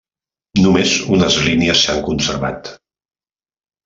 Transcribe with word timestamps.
Només 0.59 0.93
unes 1.17 1.37
línies 1.47 1.83
s'han 1.87 2.01
conservat. 2.07 2.71